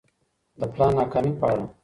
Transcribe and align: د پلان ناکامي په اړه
د 0.59 0.61
پلان 0.73 0.91
ناکامي 0.99 1.31
په 1.39 1.45
اړه 1.51 1.63